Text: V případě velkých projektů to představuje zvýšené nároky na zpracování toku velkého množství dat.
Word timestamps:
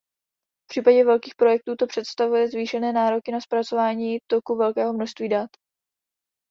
V 0.63 0.67
případě 0.67 1.05
velkých 1.05 1.35
projektů 1.35 1.75
to 1.75 1.87
představuje 1.87 2.47
zvýšené 2.47 2.93
nároky 2.93 3.31
na 3.31 3.39
zpracování 3.41 4.17
toku 4.27 4.57
velkého 4.57 4.93
množství 4.93 5.29
dat. 5.29 5.49